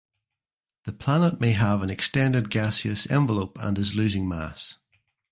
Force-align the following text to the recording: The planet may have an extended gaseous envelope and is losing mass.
The 0.85 0.93
planet 0.93 1.39
may 1.39 1.51
have 1.51 1.83
an 1.83 1.91
extended 1.91 2.49
gaseous 2.49 3.05
envelope 3.11 3.59
and 3.61 3.77
is 3.77 3.93
losing 3.93 4.27
mass. 4.27 4.79